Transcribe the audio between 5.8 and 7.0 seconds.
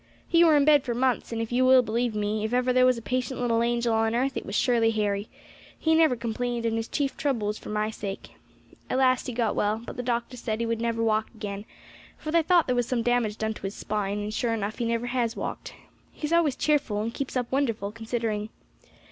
never complained, and his